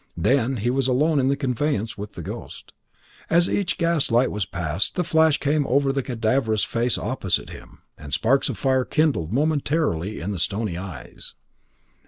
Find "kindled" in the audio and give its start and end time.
8.83-9.31